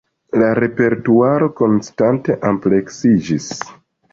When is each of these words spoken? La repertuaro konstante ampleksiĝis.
La 0.41 0.45
repertuaro 0.59 1.49
konstante 1.59 2.39
ampleksiĝis. 2.53 3.53